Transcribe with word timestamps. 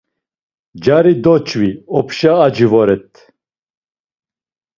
Cari 0.83 1.13
doç̌vi, 1.23 1.69
opşa 1.97 2.31
aci 2.45 2.67
voret. 2.71 3.09